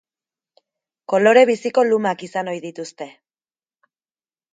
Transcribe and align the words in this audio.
Kolore 1.13 1.43
biziko 1.49 1.83
lumak 1.89 2.23
izan 2.29 2.49
ohi 2.53 2.61
dituzte. 2.65 3.09